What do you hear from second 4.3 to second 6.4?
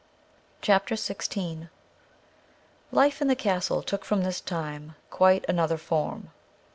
time quite another form.